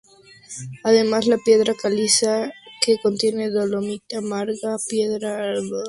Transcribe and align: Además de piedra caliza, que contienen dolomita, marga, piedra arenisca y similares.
Además 0.83 1.27
de 1.27 1.37
piedra 1.37 1.75
caliza, 1.79 2.49
que 2.83 2.97
contienen 3.03 3.53
dolomita, 3.53 4.19
marga, 4.19 4.77
piedra 4.89 5.35
arenisca 5.35 5.59
y 5.59 5.59
similares. 5.73 5.79